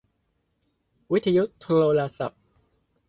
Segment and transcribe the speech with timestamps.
[1.11, 2.41] วิทยุโทรศัพท์